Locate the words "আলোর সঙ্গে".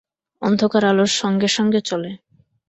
0.85-1.49